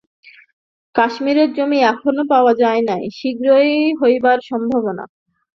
[0.95, 5.03] কাশ্মীরের জমি এখনও পর্যন্ত পাওয়া যায় নাই, শীঘ্রই হইবার সম্ভবনা।